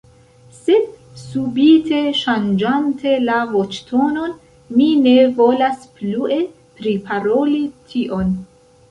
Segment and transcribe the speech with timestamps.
[0.59, 0.85] Sed
[1.23, 4.33] subite ŝanĝante la voĉtonon
[4.79, 6.39] mi ne volas plue
[6.79, 7.61] priparoli
[7.93, 8.33] tion.